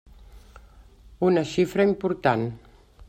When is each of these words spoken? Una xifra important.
Una 1.27 1.43
xifra 1.51 1.87
important. 1.91 2.47